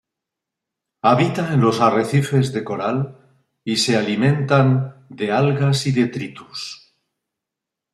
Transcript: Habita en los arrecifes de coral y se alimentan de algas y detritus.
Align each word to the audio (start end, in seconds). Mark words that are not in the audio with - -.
Habita 1.03 1.53
en 1.53 1.61
los 1.61 1.79
arrecifes 1.79 2.51
de 2.53 2.63
coral 2.63 3.19
y 3.63 3.77
se 3.77 3.97
alimentan 3.97 5.05
de 5.09 5.31
algas 5.31 5.85
y 5.85 5.91
detritus. 5.91 6.95